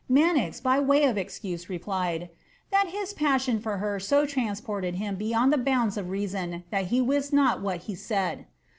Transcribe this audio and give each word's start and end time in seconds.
Manox, 0.09 0.59
by 0.63 0.79
way 0.79 1.03
of 1.03 1.15
excuse, 1.15 1.69
replied, 1.69 2.21
^ 2.21 2.29
that 2.71 2.87
his 2.89 3.13
passion 3.13 3.59
for 3.59 3.77
her 3.77 3.99
so 3.99 4.25
transported 4.25 4.95
him 4.95 5.15
beyond 5.15 5.53
the 5.53 5.59
boundis 5.61 5.95
of 5.95 6.09
res 6.09 6.31
son, 6.31 6.63
that 6.71 6.85
he 6.87 6.99
wist 6.99 7.31
not 7.31 7.61
what 7.61 7.81
he 7.81 7.93
said."' 7.93 8.47